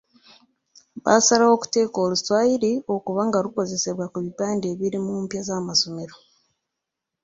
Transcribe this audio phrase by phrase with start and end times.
[1.03, 6.15] Baasalawo okuteeka Oluswayiri okuba nga lukozesebwa ku bipande ebiri mu mpya z'amasomero.